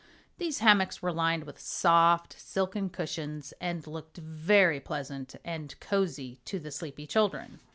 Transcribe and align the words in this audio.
These 0.39 0.61
hammocks 0.61 1.03
were 1.03 1.11
lined 1.11 1.43
with 1.43 1.59
soft, 1.59 2.33
silken 2.39 2.89
cushions 2.89 3.53
and 3.61 3.85
looked 3.85 4.17
very 4.17 4.79
pleasant 4.79 5.35
and 5.45 5.79
cozy 5.79 6.39
to 6.45 6.57
the 6.57 6.71
sleepy 6.71 7.05
children. 7.05 7.59